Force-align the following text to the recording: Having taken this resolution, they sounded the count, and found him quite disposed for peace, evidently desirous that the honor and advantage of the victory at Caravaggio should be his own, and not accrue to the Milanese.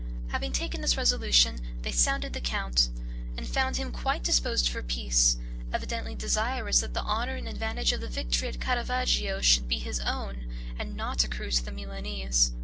Having 0.29 0.53
taken 0.53 0.81
this 0.81 0.97
resolution, 0.97 1.59
they 1.83 1.91
sounded 1.91 2.33
the 2.33 2.41
count, 2.41 2.89
and 3.37 3.45
found 3.47 3.77
him 3.77 3.91
quite 3.91 4.23
disposed 4.23 4.67
for 4.67 4.81
peace, 4.81 5.37
evidently 5.71 6.15
desirous 6.15 6.79
that 6.79 6.95
the 6.95 7.03
honor 7.03 7.35
and 7.35 7.47
advantage 7.47 7.91
of 7.93 8.01
the 8.01 8.09
victory 8.09 8.47
at 8.47 8.59
Caravaggio 8.59 9.41
should 9.41 9.67
be 9.67 9.77
his 9.77 9.99
own, 9.99 10.45
and 10.79 10.95
not 10.95 11.23
accrue 11.23 11.51
to 11.51 11.63
the 11.63 11.71
Milanese. 11.71 12.51